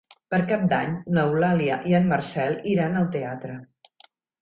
[0.33, 3.63] Per Cap d'Any n'Eulàlia i en Marcel iran al teatre.